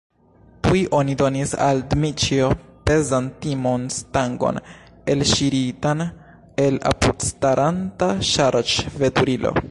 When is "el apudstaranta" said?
6.65-8.09